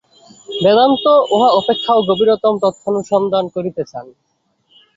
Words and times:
বেদান্ত 0.63 1.03
উহা 1.33 1.49
অপেক্ষাও 1.59 1.99
গভীরতম 2.09 2.53
তত্ত্বানুসন্ধান 2.63 3.45
করিতে 3.55 3.81
চান। 3.91 4.05